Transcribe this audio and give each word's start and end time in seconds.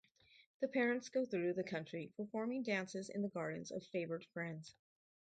The 0.61 0.67
parents 0.67 1.09
go 1.09 1.27
through 1.27 1.53
the 1.53 1.63
country, 1.63 2.11
performing 2.17 2.63
dances 2.63 3.07
in 3.07 3.21
the 3.21 3.29
gardens 3.29 3.69
of 3.69 3.83
favored 3.85 4.25
friends. 4.33 4.73